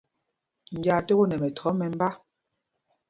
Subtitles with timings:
[0.77, 2.09] Njāā ték ú nɛ mɛthɔɔ mɛmbá.